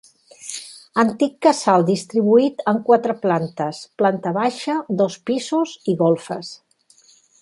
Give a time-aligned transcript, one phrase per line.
[1.01, 6.51] Antic casal distribuït en quatre plantes: planta baixa, dos pisos i golfes.